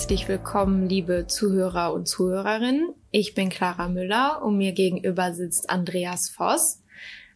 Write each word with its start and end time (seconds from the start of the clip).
herzlich 0.00 0.28
willkommen, 0.28 0.88
liebe 0.88 1.26
Zuhörer 1.26 1.92
und 1.92 2.08
Zuhörerinnen. 2.08 2.94
Ich 3.10 3.34
bin 3.34 3.50
Clara 3.50 3.90
Müller 3.90 4.40
und 4.42 4.56
mir 4.56 4.72
gegenüber 4.72 5.34
sitzt 5.34 5.68
Andreas 5.68 6.30
Voss. 6.30 6.82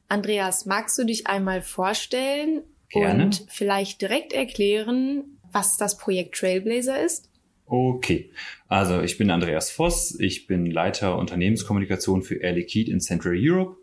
Andreas, 0.09 0.64
magst 0.64 0.98
du 0.98 1.05
dich 1.05 1.27
einmal 1.27 1.61
vorstellen 1.61 2.62
Gerne. 2.88 3.24
und 3.24 3.45
vielleicht 3.50 4.00
direkt 4.00 4.32
erklären, 4.32 5.38
was 5.52 5.77
das 5.77 5.98
Projekt 5.98 6.37
Trailblazer 6.37 7.05
ist? 7.05 7.29
Okay, 7.66 8.30
also 8.66 9.02
ich 9.02 9.19
bin 9.19 9.30
Andreas 9.30 9.70
Voss, 9.70 10.19
ich 10.19 10.46
bin 10.46 10.65
Leiter 10.65 11.19
Unternehmenskommunikation 11.19 12.23
für 12.23 12.37
Air 12.37 12.55
Liquide 12.55 12.91
in 12.91 13.01
Central 13.01 13.34
Europe 13.37 13.77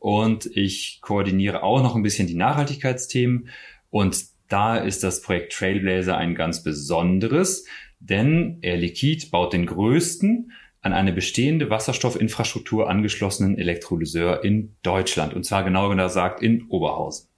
und 0.00 0.46
ich 0.46 0.98
koordiniere 1.00 1.62
auch 1.62 1.80
noch 1.80 1.94
ein 1.94 2.02
bisschen 2.02 2.26
die 2.26 2.34
Nachhaltigkeitsthemen 2.34 3.50
und 3.90 4.16
da 4.48 4.76
ist 4.76 5.02
das 5.02 5.22
Projekt 5.22 5.52
Trailblazer 5.52 6.16
ein 6.16 6.34
ganz 6.34 6.62
besonderes, 6.62 7.66
denn 7.98 8.58
Air 8.62 8.76
Liquide 8.76 9.26
baut 9.30 9.52
den 9.52 9.66
größten 9.66 10.52
an 10.82 10.92
eine 10.92 11.12
bestehende 11.12 11.68
Wasserstoffinfrastruktur 11.68 12.88
angeschlossenen 12.88 13.58
Elektrolyseur 13.58 14.44
in 14.44 14.76
Deutschland 14.82 15.34
und 15.34 15.44
zwar 15.44 15.64
genauer 15.64 15.94
gesagt 15.96 16.42
in 16.42 16.66
Oberhausen. 16.68 17.28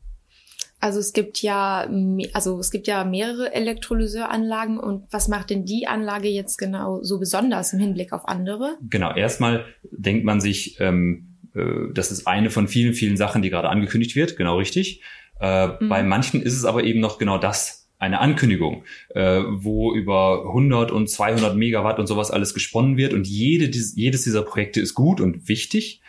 Also 0.81 1.01
es 1.01 1.13
gibt 1.13 1.43
ja, 1.43 1.89
also 2.35 2.61
es 2.61 2.71
gibt 2.71 2.87
ja 2.87 3.03
mehrere 3.05 3.53
Elektrolyseuranlagen 3.53 4.79
und 4.79 5.07
was 5.11 5.27
macht 5.27 5.51
denn 5.51 5.65
die 5.65 5.89
Anlage 5.89 6.29
jetzt 6.29 6.57
genau 6.57 7.03
so 7.03 7.19
besonders 7.19 7.73
im 7.73 7.81
Hinblick 7.81 8.13
auf 8.13 8.29
andere? 8.29 8.77
Genau, 8.89 9.13
erstmal 9.13 9.65
denkt 9.91 10.25
man 10.25 10.41
sich, 10.41 10.79
ähm, 10.79 11.39
äh, 11.55 11.93
das 11.93 12.13
ist 12.13 12.29
eine 12.29 12.51
von 12.51 12.69
vielen, 12.69 12.95
vielen 12.95 13.17
Sachen, 13.17 13.43
die 13.43 13.51
gerade 13.51 13.69
angekündigt 13.69 14.15
wird, 14.15 14.37
genau 14.37 14.59
richtig. 14.59 15.03
Äh, 15.41 15.69
mhm. 15.69 15.89
Bei 15.89 16.03
manchen 16.05 16.43
ist 16.43 16.55
es 16.55 16.65
aber 16.65 16.85
eben 16.85 17.01
noch 17.01 17.19
genau 17.19 17.39
das, 17.39 17.78
eine 17.99 18.21
Ankündigung, 18.21 18.85
äh, 19.11 19.43
wo 19.49 19.95
über 19.95 20.45
100 20.47 20.91
und 20.91 21.11
200 21.11 21.55
Megawatt 21.57 21.99
und 21.99 22.07
sowas 22.07 22.31
alles 22.31 22.55
gesponnen 22.55 22.97
wird 22.97 23.13
und 23.13 23.27
jede, 23.27 23.67
jedes 23.67 24.23
dieser 24.23 24.41
Projekte 24.43 24.81
ist 24.81 24.95
gut 24.95 25.21
und 25.21 25.49
wichtig. 25.49 26.01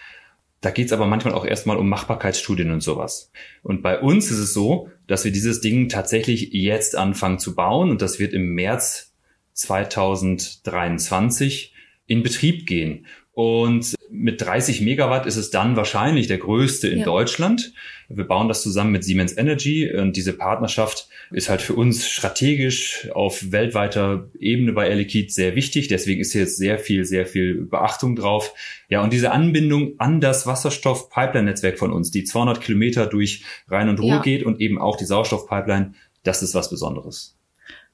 Da 0.62 0.70
geht's 0.72 0.92
aber 0.92 1.06
manchmal 1.08 1.34
auch 1.34 1.46
erstmal 1.46 1.78
um 1.78 1.88
Machbarkeitsstudien 1.90 2.72
und 2.72 2.82
sowas. 2.82 3.32
Und 3.64 3.82
bei 3.82 3.98
uns 4.00 4.30
ist 4.30 4.40
es 4.40 4.54
so, 4.54 4.90
dass 5.08 5.24
wir 5.24 5.32
dieses 5.32 5.62
Ding 5.62 5.88
tatsächlich 5.90 6.50
jetzt 6.52 6.98
anfangen 6.98 7.40
zu 7.40 7.56
bauen 7.56 7.90
und 7.90 8.02
das 8.02 8.20
wird 8.20 8.34
im 8.34 8.54
März 8.54 9.14
2023 9.54 11.74
in 12.08 12.24
Betrieb 12.24 12.68
gehen. 12.68 13.06
Und 13.32 13.96
mit 14.12 14.42
30 14.42 14.82
Megawatt 14.82 15.26
ist 15.26 15.36
es 15.36 15.52
dann 15.52 15.76
wahrscheinlich 15.76 16.28
der 16.28 16.40
größte 16.40 16.88
in 16.88 17.00
ja. 17.00 17.06
Deutschland. 17.06 17.74
Wir 18.08 18.24
bauen 18.24 18.48
das 18.48 18.64
zusammen 18.64 18.92
mit 18.92 19.04
Siemens 19.04 19.38
Energy 19.38 19.92
und 19.94 20.16
diese 20.16 20.34
Partnerschaft 20.34 21.08
ist 21.32 21.48
halt 21.48 21.62
für 21.62 21.74
uns 21.74 22.08
strategisch 22.08 23.08
auf 23.14 23.52
weltweiter 23.52 24.30
Ebene 24.40 24.74
bei 24.74 24.90
Air 24.90 24.96
Liquide 24.96 25.32
sehr 25.32 25.56
wichtig. 25.56 25.90
Deswegen 25.90 26.22
ist 26.22 26.32
hier 26.32 26.42
jetzt 26.42 26.58
sehr 26.58 26.80
viel, 26.80 27.06
sehr 27.06 27.28
viel 27.28 27.66
Beachtung 27.66 28.16
drauf. 28.16 28.54
Ja, 28.90 29.04
und 29.04 29.14
diese 29.14 29.32
Anbindung 29.32 29.94
an 30.00 30.22
das 30.22 30.48
Wasserstoff-Pipeline-Netzwerk 30.48 31.78
von 31.78 31.92
uns, 31.92 32.10
die 32.10 32.24
200 32.24 32.62
Kilometer 32.62 33.06
durch 33.06 33.44
Rhein 33.68 33.90
und 33.90 34.00
Ruhr 34.00 34.16
ja. 34.16 34.22
geht 34.22 34.44
und 34.44 34.60
eben 34.60 34.80
auch 34.80 34.96
die 34.96 35.06
Sauerstoff-Pipeline, 35.06 35.94
das 36.24 36.42
ist 36.42 36.56
was 36.56 36.70
Besonderes. 36.70 37.39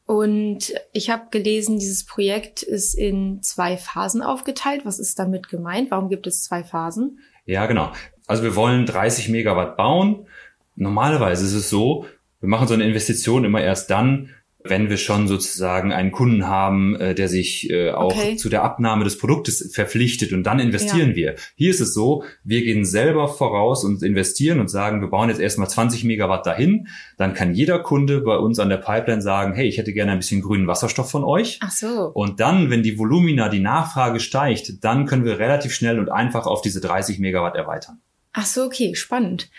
Und 0.06 0.74
ich 0.94 1.10
habe 1.10 1.28
gelesen, 1.32 1.80
dieses 1.80 2.06
Projekt 2.06 2.62
ist 2.62 2.94
in 2.94 3.42
zwei 3.42 3.76
Phasen 3.76 4.22
aufgeteilt. 4.22 4.82
Was 4.86 5.00
ist 5.00 5.18
damit 5.18 5.50
gemeint? 5.50 5.90
Warum 5.90 6.10
gibt 6.10 6.28
es 6.28 6.44
zwei 6.44 6.64
Phasen? 6.64 7.20
Ja, 7.46 7.66
genau. 7.66 7.92
Also 8.28 8.44
wir 8.44 8.56
wollen 8.56 8.86
30 8.86 9.30
Megawatt 9.30 9.78
bauen. 9.78 10.28
Normalerweise 10.76 11.46
ist 11.46 11.54
es 11.54 11.70
so, 11.70 12.06
wir 12.40 12.50
machen 12.50 12.68
so 12.68 12.76
eine 12.76 12.84
Investition 12.84 13.46
immer 13.46 13.62
erst 13.62 13.90
dann, 13.90 14.30
wenn 14.68 14.90
wir 14.90 14.98
schon 14.98 15.28
sozusagen 15.28 15.92
einen 15.92 16.12
Kunden 16.12 16.48
haben, 16.48 16.96
äh, 16.96 17.16
der 17.16 17.28
sich 17.28 17.70
äh, 17.70 17.92
auch 17.92 18.16
okay. 18.16 18.36
zu 18.36 18.50
der 18.50 18.64
Abnahme 18.64 19.04
des 19.04 19.18
Produktes 19.18 19.72
verpflichtet 19.74 20.34
und 20.34 20.44
dann 20.44 20.60
investieren 20.60 21.10
ja. 21.12 21.16
wir. 21.16 21.36
Hier 21.56 21.70
ist 21.70 21.80
es 21.80 21.94
so, 21.94 22.24
wir 22.44 22.64
gehen 22.64 22.86
selber 22.86 23.28
voraus 23.28 23.84
und 23.84 24.04
investieren 24.04 24.60
und 24.60 24.70
sagen, 24.70 25.02
wir 25.02 25.10
bauen 25.10 25.30
jetzt 25.30 25.40
erstmal 25.40 25.70
20 25.70 26.04
Megawatt 26.04 26.46
dahin. 26.46 26.88
Dann 27.18 27.34
kann 27.34 27.54
jeder 27.54 27.80
Kunde 27.80 28.22
bei 28.22 28.38
uns 28.38 28.60
an 28.60 28.70
der 28.70 28.78
Pipeline 28.78 29.22
sagen, 29.22 29.54
hey, 29.54 29.68
ich 29.68 29.78
hätte 29.78 29.94
gerne 29.94 30.12
ein 30.12 30.20
bisschen 30.20 30.42
grünen 30.42 30.68
Wasserstoff 30.68 31.10
von 31.10 31.24
euch. 31.24 31.60
Ach 31.62 31.72
so. 31.72 32.12
Und 32.14 32.40
dann, 32.40 32.70
wenn 32.70 32.84
die 32.84 32.98
Volumina, 32.98 33.50
die 33.50 33.60
Nachfrage 33.60 34.20
steigt, 34.20 34.84
dann 34.84 35.06
können 35.06 35.26
wir 35.26 35.40
relativ 35.40 35.74
schnell 35.74 36.00
und 36.00 36.10
einfach 36.10 36.48
auf 36.48 36.62
diese 36.62 36.82
30 36.82 37.20
Megawatt 37.20 37.56
erweitern. 37.56 38.00
Ach 38.38 38.46
so, 38.46 38.64
okay, 38.66 38.96
spannend. 38.96 39.50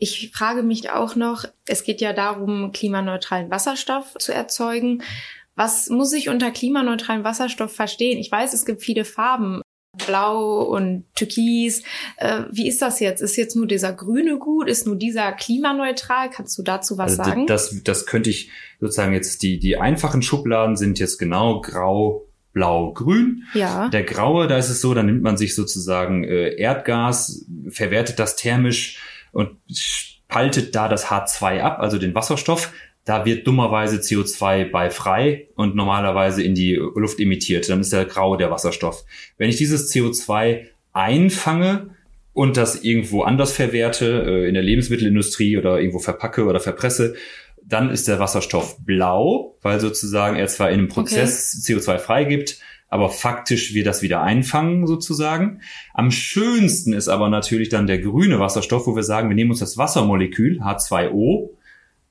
Ich 0.00 0.30
frage 0.34 0.62
mich 0.62 0.90
auch 0.90 1.14
noch, 1.14 1.44
es 1.66 1.84
geht 1.84 2.00
ja 2.00 2.14
darum, 2.14 2.72
klimaneutralen 2.72 3.50
Wasserstoff 3.50 4.14
zu 4.18 4.32
erzeugen. 4.32 5.02
Was 5.56 5.90
muss 5.90 6.14
ich 6.14 6.30
unter 6.30 6.50
klimaneutralen 6.50 7.22
Wasserstoff 7.22 7.74
verstehen? 7.74 8.18
Ich 8.18 8.32
weiß, 8.32 8.54
es 8.54 8.64
gibt 8.64 8.82
viele 8.82 9.04
Farben, 9.04 9.60
blau 10.06 10.62
und 10.62 11.04
türkis. 11.14 11.82
Äh, 12.16 12.44
wie 12.50 12.66
ist 12.66 12.80
das 12.80 12.98
jetzt? 13.00 13.20
Ist 13.20 13.36
jetzt 13.36 13.56
nur 13.56 13.66
dieser 13.66 13.92
grüne 13.92 14.38
gut? 14.38 14.68
Ist 14.68 14.86
nur 14.86 14.96
dieser 14.96 15.32
klimaneutral? 15.32 16.30
Kannst 16.30 16.56
du 16.56 16.62
dazu 16.62 16.96
was 16.96 17.18
also 17.18 17.24
sagen? 17.24 17.46
Das, 17.46 17.82
das 17.84 18.06
könnte 18.06 18.30
ich 18.30 18.50
sozusagen 18.80 19.12
jetzt, 19.12 19.42
die, 19.42 19.58
die 19.58 19.76
einfachen 19.76 20.22
Schubladen 20.22 20.76
sind 20.76 20.98
jetzt 20.98 21.18
genau 21.18 21.60
grau, 21.60 22.24
blau, 22.54 22.94
grün. 22.94 23.44
Ja. 23.52 23.90
Der 23.90 24.04
graue, 24.04 24.46
da 24.46 24.56
ist 24.56 24.70
es 24.70 24.80
so, 24.80 24.94
da 24.94 25.02
nimmt 25.02 25.22
man 25.22 25.36
sich 25.36 25.54
sozusagen 25.54 26.24
äh, 26.24 26.54
Erdgas, 26.54 27.44
verwertet 27.68 28.18
das 28.18 28.36
thermisch 28.36 28.98
und 29.32 29.56
spaltet 29.72 30.74
da 30.74 30.88
das 30.88 31.06
H2 31.06 31.60
ab, 31.60 31.78
also 31.80 31.98
den 31.98 32.14
Wasserstoff. 32.14 32.72
Da 33.04 33.24
wird 33.24 33.46
dummerweise 33.46 33.96
CO2 33.96 34.70
bei 34.70 34.90
frei 34.90 35.48
und 35.56 35.74
normalerweise 35.74 36.42
in 36.42 36.54
die 36.54 36.74
Luft 36.74 37.18
emittiert. 37.18 37.68
Dann 37.68 37.80
ist 37.80 37.92
der 37.92 38.04
graue 38.04 38.36
der 38.36 38.50
Wasserstoff. 38.50 39.04
Wenn 39.38 39.48
ich 39.48 39.56
dieses 39.56 39.92
CO2 39.92 40.66
einfange 40.92 41.90
und 42.32 42.56
das 42.56 42.84
irgendwo 42.84 43.22
anders 43.22 43.52
verwerte, 43.52 44.24
äh, 44.26 44.48
in 44.48 44.54
der 44.54 44.62
Lebensmittelindustrie 44.62 45.56
oder 45.56 45.78
irgendwo 45.78 45.98
verpacke 45.98 46.44
oder 46.44 46.60
verpresse, 46.60 47.14
dann 47.62 47.90
ist 47.90 48.08
der 48.08 48.18
Wasserstoff 48.18 48.78
blau, 48.84 49.56
weil 49.62 49.80
sozusagen 49.80 50.36
er 50.36 50.46
zwar 50.48 50.70
in 50.70 50.80
einem 50.80 50.88
Prozess 50.88 51.62
okay. 51.64 51.78
CO2 51.78 51.98
freigibt, 51.98 52.58
aber 52.90 53.08
faktisch 53.08 53.72
wir 53.72 53.84
das 53.84 54.02
wieder 54.02 54.22
einfangen 54.22 54.86
sozusagen. 54.86 55.60
Am 55.94 56.10
schönsten 56.10 56.92
ist 56.92 57.08
aber 57.08 57.30
natürlich 57.30 57.68
dann 57.68 57.86
der 57.86 58.00
grüne 58.00 58.40
Wasserstoff, 58.40 58.86
wo 58.86 58.96
wir 58.96 59.04
sagen, 59.04 59.28
wir 59.28 59.36
nehmen 59.36 59.52
uns 59.52 59.60
das 59.60 59.78
Wassermolekül 59.78 60.60
H2O 60.60 61.50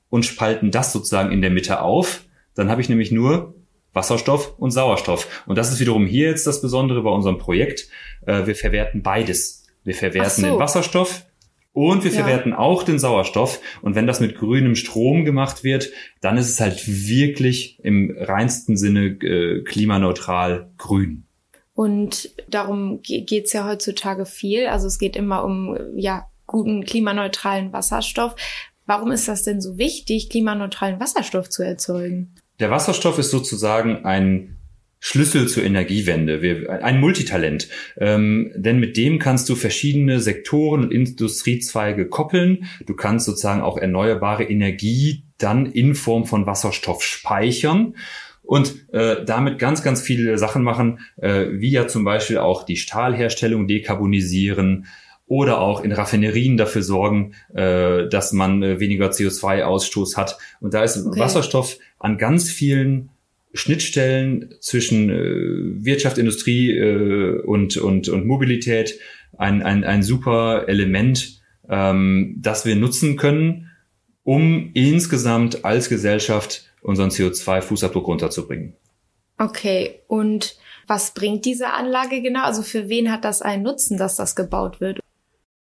und 0.08 0.24
spalten 0.24 0.70
das 0.70 0.92
sozusagen 0.92 1.30
in 1.30 1.42
der 1.42 1.50
Mitte 1.50 1.82
auf. 1.82 2.24
Dann 2.54 2.70
habe 2.70 2.80
ich 2.80 2.88
nämlich 2.88 3.12
nur 3.12 3.54
Wasserstoff 3.92 4.58
und 4.58 4.70
Sauerstoff. 4.70 5.44
Und 5.46 5.58
das 5.58 5.70
ist 5.70 5.80
wiederum 5.80 6.06
hier 6.06 6.28
jetzt 6.28 6.46
das 6.46 6.62
Besondere 6.62 7.02
bei 7.02 7.10
unserem 7.10 7.38
Projekt. 7.38 7.88
Äh, 8.26 8.46
wir 8.46 8.54
verwerten 8.54 9.02
beides. 9.02 9.66
Wir 9.84 9.94
verwerten 9.94 10.42
so. 10.42 10.46
den 10.46 10.58
Wasserstoff 10.58 11.26
und 11.72 12.04
wir 12.04 12.10
ja. 12.10 12.18
verwerten 12.18 12.52
auch 12.52 12.82
den 12.82 12.98
Sauerstoff. 12.98 13.60
Und 13.82 13.94
wenn 13.94 14.06
das 14.06 14.20
mit 14.20 14.36
grünem 14.36 14.74
Strom 14.74 15.24
gemacht 15.24 15.62
wird, 15.62 15.90
dann 16.20 16.36
ist 16.36 16.48
es 16.48 16.60
halt 16.60 16.82
wirklich 16.86 17.78
im 17.82 18.14
reinsten 18.18 18.76
Sinne 18.76 19.06
äh, 19.06 19.62
klimaneutral 19.62 20.70
grün. 20.78 21.24
Und 21.74 22.30
darum 22.48 23.00
geht's 23.02 23.52
ja 23.52 23.66
heutzutage 23.66 24.26
viel. 24.26 24.66
Also 24.66 24.86
es 24.86 24.98
geht 24.98 25.16
immer 25.16 25.44
um 25.44 25.76
ja 25.94 26.26
guten 26.46 26.84
klimaneutralen 26.84 27.72
Wasserstoff. 27.72 28.34
Warum 28.86 29.12
ist 29.12 29.28
das 29.28 29.44
denn 29.44 29.60
so 29.60 29.78
wichtig, 29.78 30.30
klimaneutralen 30.30 30.98
Wasserstoff 30.98 31.48
zu 31.48 31.62
erzeugen? 31.62 32.34
Der 32.58 32.70
Wasserstoff 32.70 33.18
ist 33.18 33.30
sozusagen 33.30 34.04
ein 34.04 34.59
Schlüssel 35.00 35.48
zur 35.48 35.64
Energiewende, 35.64 36.42
wir, 36.42 36.84
ein 36.84 37.00
Multitalent. 37.00 37.68
Ähm, 37.98 38.52
denn 38.54 38.78
mit 38.78 38.96
dem 38.98 39.18
kannst 39.18 39.48
du 39.48 39.54
verschiedene 39.54 40.20
Sektoren 40.20 40.82
und 40.82 40.92
Industriezweige 40.92 42.06
koppeln. 42.06 42.66
Du 42.86 42.94
kannst 42.94 43.26
sozusagen 43.26 43.62
auch 43.62 43.78
erneuerbare 43.78 44.44
Energie 44.44 45.24
dann 45.38 45.64
in 45.66 45.94
Form 45.94 46.26
von 46.26 46.46
Wasserstoff 46.46 47.02
speichern 47.02 47.94
und 48.42 48.92
äh, 48.92 49.24
damit 49.24 49.58
ganz, 49.58 49.82
ganz 49.82 50.02
viele 50.02 50.36
Sachen 50.36 50.62
machen, 50.62 50.98
äh, 51.16 51.46
wie 51.52 51.70
ja 51.70 51.86
zum 51.86 52.04
Beispiel 52.04 52.38
auch 52.38 52.64
die 52.64 52.76
Stahlherstellung 52.76 53.66
dekarbonisieren 53.66 54.86
oder 55.26 55.60
auch 55.60 55.84
in 55.84 55.92
Raffinerien 55.92 56.56
dafür 56.56 56.82
sorgen, 56.82 57.34
äh, 57.54 58.08
dass 58.08 58.32
man 58.32 58.62
äh, 58.64 58.80
weniger 58.80 59.10
CO2-Ausstoß 59.10 60.16
hat. 60.16 60.36
Und 60.60 60.74
da 60.74 60.82
ist 60.82 61.06
okay. 61.06 61.20
Wasserstoff 61.20 61.78
an 62.00 62.18
ganz 62.18 62.50
vielen 62.50 63.09
Schnittstellen 63.52 64.54
zwischen 64.60 65.10
äh, 65.10 65.84
Wirtschaft, 65.84 66.18
Industrie 66.18 66.76
äh, 66.76 67.40
und, 67.42 67.76
und, 67.76 68.08
und 68.08 68.26
Mobilität 68.26 68.98
ein, 69.36 69.62
ein, 69.62 69.84
ein 69.84 70.02
super 70.02 70.68
Element, 70.68 71.40
ähm, 71.68 72.36
das 72.38 72.64
wir 72.64 72.76
nutzen 72.76 73.16
können, 73.16 73.70
um 74.22 74.70
insgesamt 74.74 75.64
als 75.64 75.88
Gesellschaft 75.88 76.64
unseren 76.82 77.10
CO2-Fußabdruck 77.10 78.04
runterzubringen. 78.04 78.74
Okay, 79.38 80.00
und 80.06 80.56
was 80.86 81.14
bringt 81.14 81.44
diese 81.44 81.72
Anlage 81.72 82.20
genau? 82.20 82.44
Also 82.44 82.62
für 82.62 82.88
wen 82.88 83.10
hat 83.10 83.24
das 83.24 83.42
einen 83.42 83.62
Nutzen, 83.62 83.96
dass 83.96 84.16
das 84.16 84.36
gebaut 84.36 84.80
wird? 84.80 85.00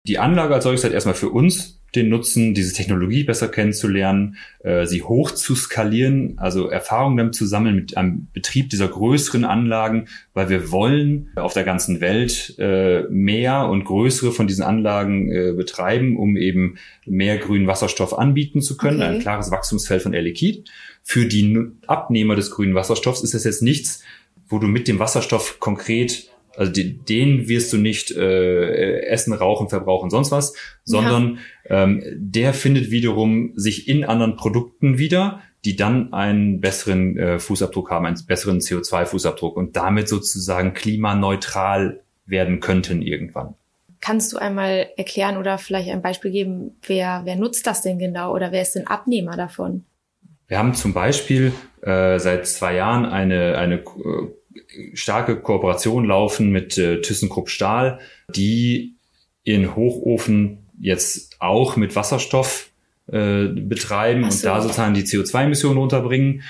Die 0.07 0.19
Anlage 0.19 0.56
als 0.56 0.63
solches 0.63 0.83
hat 0.83 0.94
erstmal 0.94 1.16
für 1.16 1.30
uns 1.30 1.76
den 1.95 2.10
Nutzen, 2.10 2.54
diese 2.54 2.74
Technologie 2.74 3.24
besser 3.24 3.48
kennenzulernen, 3.48 4.38
äh, 4.60 4.86
sie 4.86 5.04
hoch 5.04 5.31
zu 5.31 5.56
skalieren, 5.56 6.34
also 6.38 6.68
Erfahrungen 6.68 7.18
damit 7.18 7.36
zu 7.36 7.45
sammeln 7.45 7.75
mit 7.75 7.98
einem 7.98 8.28
Betrieb 8.34 8.69
dieser 8.69 8.88
größeren 8.88 9.45
Anlagen, 9.45 10.07
weil 10.34 10.50
wir 10.50 10.72
wollen 10.72 11.30
auf 11.36 11.54
der 11.54 11.63
ganzen 11.63 12.01
Welt 12.01 12.56
äh, 12.60 13.04
mehr 13.10 13.68
und 13.69 13.86
größere 13.86 14.31
von 14.31 14.48
diesen 14.48 14.63
Anlagen 14.63 15.31
äh, 15.31 15.54
betreiben, 15.54 16.18
um 16.18 16.36
eben 16.36 16.75
mehr 17.06 17.38
grünen 17.38 17.68
Wasserstoff 17.68 18.18
anbieten 18.18 18.62
zu 18.62 18.78
können. 18.78 19.01
Okay. 19.01 19.16
Ein 19.16 19.19
klares 19.19 19.50
Wachstumsfeld 19.51 20.01
von 20.01 20.13
Air 20.13 20.24
Liquide. 20.24 20.63
Für 21.04 21.25
die 21.25 21.57
Abnehmer 21.88 22.36
des 22.36 22.51
grünen 22.51 22.75
Wasserstoffs 22.75 23.24
ist 23.24 23.33
das 23.33 23.45
jetzt 23.45 23.62
nichts, 23.62 24.04
wo 24.50 24.60
du 24.60 24.68
mit 24.68 24.88
dem 24.88 25.00
Wasserstoff 25.00 25.60
konkret 25.60 26.30
also 26.57 26.71
die, 26.71 26.98
den 26.98 27.48
wirst 27.48 27.71
du 27.71 27.77
nicht 27.77 28.12
äh, 28.12 29.01
essen, 29.01 29.33
rauchen, 29.33 29.69
verbrauchen, 29.69 30.09
sonst 30.09 30.31
was, 30.31 30.54
sondern 30.83 31.39
ja. 31.69 31.83
ähm, 31.83 32.04
der 32.15 32.54
findet 32.54 32.89
wiederum 32.89 33.54
sich 33.56 33.88
in 33.88 34.04
anderen 34.04 34.36
Produkten 34.36 34.98
wieder, 34.98 35.42
die 35.65 35.75
dann 35.75 36.13
einen 36.13 36.59
besseren 36.59 37.18
äh, 37.18 37.39
Fußabdruck 37.39 37.92
haben, 37.92 38.06
einen 38.06 38.19
besseren 38.25 38.59
CO2-Fußabdruck 38.59 39.54
und 39.54 39.75
damit 39.75 40.09
sozusagen 40.09 40.74
klimaneutral 40.74 42.01
werden 42.25 42.59
könnten 42.59 43.01
irgendwann. 43.01 43.54
Kannst 44.00 44.33
du 44.33 44.38
einmal 44.38 44.88
erklären 44.98 45.38
oder 45.38 45.57
vielleicht 45.57 45.89
ein 45.89 46.01
Beispiel 46.01 46.31
geben, 46.31 46.77
wer, 46.86 47.21
wer 47.25 47.36
nutzt 47.36 47.68
das 47.68 47.81
denn 47.81 48.00
genau 48.00 48.33
oder 48.33 48.51
wer 48.51 48.62
ist 48.62 48.74
denn 48.74 48.88
Abnehmer 48.88 49.38
davon? 49.38 49.86
Wir 50.48 50.57
haben 50.57 50.74
zum 50.74 50.94
Beispiel 50.94 51.51
äh, 51.81 52.18
seit 52.19 52.48
zwei 52.48 52.75
Jahren 52.75 53.06
eine, 53.06 53.57
eine 53.57 53.75
äh, 53.75 53.83
starke 54.94 55.38
Kooperation 55.38 56.06
laufen 56.06 56.51
mit 56.51 56.77
äh, 56.77 57.01
ThyssenKrupp 57.01 57.50
Stahl, 57.50 58.00
die 58.36 58.95
ihren 59.44 59.75
Hochofen 59.75 60.68
jetzt 60.80 61.38
auch 61.39 61.75
mit 61.75 61.95
Wasserstoff 61.95 62.69
äh, 63.12 63.48
betreiben 63.48 64.24
so. 64.24 64.27
und 64.27 64.44
da 64.45 64.62
sozusagen 64.62 64.94
die 64.94 65.04
CO2-Emissionen 65.04 65.77
runterbringen 65.77 66.44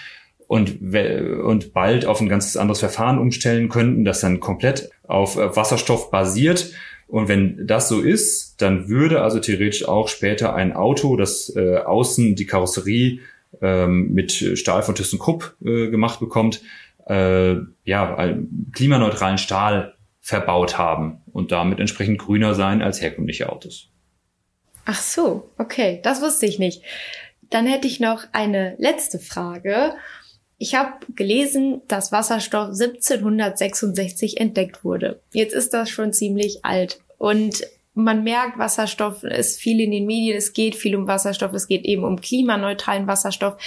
und, 0.48 0.82
und 0.82 1.74
bald 1.74 2.06
auf 2.06 2.22
ein 2.22 2.30
ganz 2.30 2.56
anderes 2.56 2.80
Verfahren 2.80 3.20
umstellen 3.20 3.70
könnten, 3.70 4.06
das 4.06 4.22
dann 4.22 4.40
komplett 4.40 4.90
auf 5.08 5.38
äh, 5.38 5.56
Wasserstoff 5.56 6.10
basiert. 6.10 6.72
Und 7.08 7.30
wenn 7.30 7.68
das 7.68 7.88
so 7.88 8.02
ist, 8.02 8.62
dann 8.62 8.90
würde 8.90 9.22
also 9.22 9.40
theoretisch 9.40 9.88
auch 9.88 10.08
später 10.08 10.56
ein 10.56 10.74
Auto, 10.74 11.16
das 11.16 11.54
äh, 11.56 11.78
außen 11.78 12.36
die 12.36 12.46
Karosserie 12.46 13.20
ähm, 13.62 14.14
mit 14.14 14.32
Stahl 14.32 14.84
von 14.84 14.96
ThyssenKrupp 14.96 15.56
äh, 15.64 15.90
gemacht 15.90 16.20
bekommt, 16.20 16.62
äh, 17.08 17.56
ja, 17.84 18.38
klimaneutralen 18.74 19.38
Stahl 19.38 19.96
verbaut 20.20 20.78
haben 20.78 21.22
und 21.32 21.52
damit 21.52 21.80
entsprechend 21.80 22.20
grüner 22.20 22.54
sein 22.54 22.82
als 22.82 23.02
herkömmliche 23.02 23.50
Autos. 23.50 23.90
Ach 24.86 25.02
so, 25.02 25.50
okay, 25.58 26.00
das 26.04 26.22
wusste 26.22 26.46
ich 26.46 26.60
nicht. 26.60 26.82
Dann 27.50 27.66
hätte 27.66 27.88
ich 27.88 28.00
noch 28.00 28.26
eine 28.34 28.76
letzte 28.78 29.20
Frage. 29.20 29.94
Ich 30.58 30.76
habe 30.76 30.94
gelesen, 31.16 31.82
dass 31.88 32.12
Wasserstoff 32.12 32.70
1766 32.70 34.40
entdeckt 34.40 34.84
wurde. 34.84 35.22
Jetzt 35.32 35.54
ist 35.54 35.74
das 35.74 35.90
schon 35.90 36.14
ziemlich 36.14 36.66
alt. 36.66 37.00
Und 37.18 37.64
man 37.98 38.24
merkt, 38.24 38.58
Wasserstoff 38.58 39.24
ist 39.24 39.60
viel 39.60 39.82
in 39.82 39.92
den 39.92 40.06
Medien, 40.06 40.38
es 40.38 40.54
geht 40.54 40.76
viel 40.76 40.96
um 40.96 41.08
Wasserstoff, 41.08 41.54
es 41.54 41.68
geht 41.68 41.84
eben 41.84 42.04
um 42.04 42.22
klimaneutralen 42.22 43.08
Wasserstoff. 43.08 43.58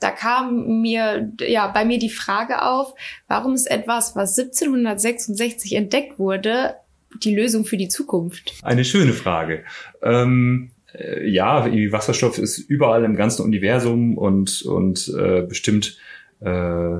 Da 0.00 0.10
kam 0.10 0.80
mir, 0.80 1.32
ja, 1.40 1.68
bei 1.68 1.84
mir 1.84 1.98
die 1.98 2.10
Frage 2.10 2.62
auf, 2.62 2.94
warum 3.28 3.54
ist 3.54 3.70
etwas, 3.70 4.16
was 4.16 4.38
1766 4.38 5.74
entdeckt 5.74 6.18
wurde, 6.18 6.74
die 7.22 7.34
Lösung 7.34 7.64
für 7.64 7.76
die 7.76 7.88
Zukunft? 7.88 8.52
Eine 8.62 8.84
schöne 8.84 9.12
Frage. 9.12 9.64
Ähm 10.02 10.70
äh, 10.92 11.28
ja, 11.28 11.66
Wasserstoff 11.66 12.38
ist 12.38 12.58
überall 12.58 13.04
im 13.04 13.16
ganzen 13.16 13.42
Universum 13.44 14.18
und, 14.18 14.62
und 14.62 15.12
äh, 15.18 15.42
bestimmt 15.42 15.98
äh, 16.40 16.98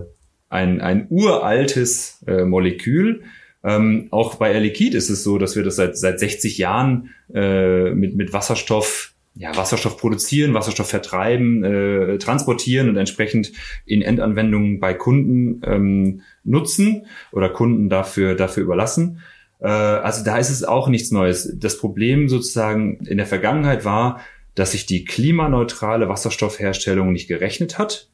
ein, 0.49 0.81
ein 0.81 1.07
uraltes 1.11 2.23
äh, 2.27 2.45
Molekül. 2.45 3.25
Ähm, 3.65 4.09
auch 4.11 4.37
bei 4.37 4.53
Air 4.53 4.61
Liquide 4.61 4.97
ist 4.97 5.11
es 5.11 5.25
so, 5.25 5.39
dass 5.39 5.57
wir 5.57 5.65
das 5.65 5.77
seit, 5.77 5.97
seit 5.99 6.21
60 6.21 6.59
Jahren 6.59 7.11
äh, 7.35 7.91
mit, 7.91 8.15
mit 8.15 8.33
Wasserstoff 8.33 9.13
ja, 9.39 9.55
Wasserstoff 9.55 9.99
produzieren, 9.99 10.55
Wasserstoff 10.55 10.89
vertreiben, 10.89 11.63
äh, 11.63 12.19
transportieren 12.19 12.89
und 12.89 12.97
entsprechend 12.97 13.53
in 13.85 14.01
Endanwendungen 14.01 14.81
bei 14.81 14.95
Kunden 14.95 15.61
ähm, 15.65 16.23
nutzen 16.43 17.07
oder 17.33 17.51
Kunden 17.51 17.91
dafür, 17.91 18.35
dafür 18.35 18.63
überlassen. 18.63 19.21
Äh, 19.61 19.69
also 19.69 20.25
da 20.25 20.39
ist 20.39 20.49
es 20.49 20.65
auch 20.65 20.89
nichts 20.89 21.11
Neues. 21.11 21.53
Das 21.59 21.79
Problem 21.79 22.29
sozusagen 22.29 23.05
in 23.05 23.19
der 23.19 23.27
Vergangenheit 23.27 23.85
war, 23.85 24.21
dass 24.55 24.73
sich 24.73 24.87
die 24.87 25.05
klimaneutrale 25.05 26.09
Wasserstoffherstellung 26.09 27.13
nicht 27.13 27.29
gerechnet 27.29 27.79
hat. 27.79 28.09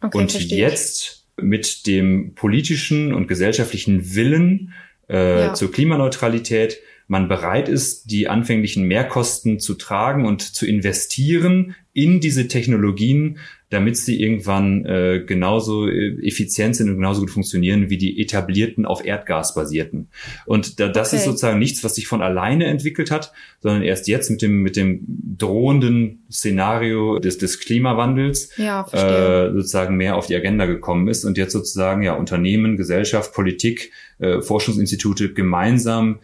Okay, 0.00 0.18
und 0.18 0.50
jetzt 0.50 1.15
mit 1.40 1.86
dem 1.86 2.34
politischen 2.34 3.12
und 3.12 3.28
gesellschaftlichen 3.28 4.14
Willen 4.14 4.72
äh, 5.08 5.40
ja. 5.46 5.54
zur 5.54 5.70
Klimaneutralität 5.70 6.78
man 7.08 7.28
bereit 7.28 7.68
ist, 7.68 8.10
die 8.10 8.28
anfänglichen 8.28 8.84
Mehrkosten 8.84 9.60
zu 9.60 9.74
tragen 9.74 10.26
und 10.26 10.42
zu 10.42 10.66
investieren 10.66 11.76
in 11.92 12.20
diese 12.20 12.48
Technologien, 12.48 13.38
damit 13.70 13.96
sie 13.96 14.20
irgendwann 14.20 14.84
äh, 14.84 15.24
genauso 15.26 15.88
äh, 15.88 16.18
effizient 16.22 16.76
sind 16.76 16.90
und 16.90 16.96
genauso 16.96 17.20
gut 17.20 17.30
funktionieren 17.30 17.90
wie 17.90 17.96
die 17.96 18.20
etablierten 18.20 18.86
auf 18.86 19.04
Erdgas 19.04 19.54
basierten. 19.54 20.08
Und 20.44 20.78
da, 20.78 20.88
das 20.88 21.08
okay. 21.08 21.16
ist 21.16 21.24
sozusagen 21.24 21.58
nichts, 21.58 21.82
was 21.82 21.94
sich 21.94 22.06
von 22.06 22.22
alleine 22.22 22.66
entwickelt 22.66 23.10
hat, 23.10 23.32
sondern 23.60 23.82
erst 23.82 24.08
jetzt 24.08 24.30
mit 24.30 24.42
dem 24.42 24.62
mit 24.62 24.76
dem 24.76 25.00
drohenden 25.38 26.26
Szenario 26.30 27.18
des 27.18 27.38
des 27.38 27.58
Klimawandels 27.60 28.50
ja, 28.56 28.86
äh, 28.92 29.52
sozusagen 29.52 29.96
mehr 29.96 30.16
auf 30.16 30.26
die 30.26 30.36
Agenda 30.36 30.66
gekommen 30.66 31.08
ist 31.08 31.24
und 31.24 31.38
jetzt 31.38 31.52
sozusagen 31.52 32.02
ja 32.02 32.14
Unternehmen, 32.14 32.76
Gesellschaft, 32.76 33.32
Politik 33.32 33.90
äh, 34.18 34.42
Forschungsinstitute 34.42 35.32
gemeinsam 35.32 36.20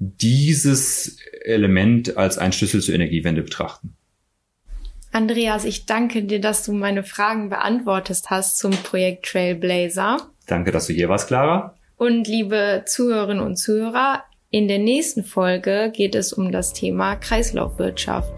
dieses 0.00 1.18
Element 1.44 2.16
als 2.16 2.38
ein 2.38 2.52
Schlüssel 2.52 2.80
zur 2.80 2.94
Energiewende 2.94 3.42
betrachten. 3.42 3.94
Andreas, 5.12 5.64
ich 5.64 5.86
danke 5.86 6.22
dir, 6.22 6.40
dass 6.40 6.64
du 6.64 6.72
meine 6.72 7.02
Fragen 7.02 7.48
beantwortet 7.50 8.22
hast 8.26 8.58
zum 8.58 8.70
Projekt 8.70 9.26
Trailblazer. 9.26 10.30
Danke, 10.46 10.70
dass 10.72 10.86
du 10.86 10.92
hier 10.92 11.08
warst, 11.08 11.28
Clara. 11.28 11.74
Und 11.96 12.26
liebe 12.26 12.84
Zuhörerinnen 12.86 13.44
und 13.44 13.56
Zuhörer, 13.56 14.24
in 14.50 14.68
der 14.68 14.78
nächsten 14.78 15.22
Folge 15.22 15.92
geht 15.94 16.14
es 16.14 16.32
um 16.32 16.50
das 16.50 16.72
Thema 16.72 17.16
Kreislaufwirtschaft. 17.16 18.32